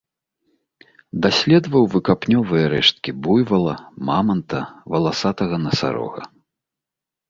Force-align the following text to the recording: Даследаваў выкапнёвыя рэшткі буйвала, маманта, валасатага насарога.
Даследаваў 1.25 1.83
выкапнёвыя 1.97 2.65
рэшткі 2.75 3.11
буйвала, 3.29 3.75
маманта, 4.11 4.67
валасатага 4.97 5.65
насарога. 5.71 6.21